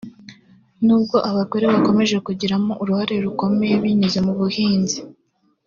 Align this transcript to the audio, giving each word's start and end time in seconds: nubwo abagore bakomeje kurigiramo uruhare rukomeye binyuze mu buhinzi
nubwo 0.85 1.15
abagore 1.29 1.65
bakomeje 1.73 2.15
kurigiramo 2.23 2.73
uruhare 2.81 3.15
rukomeye 3.25 3.75
binyuze 3.83 4.19
mu 4.25 4.33
buhinzi 4.39 4.97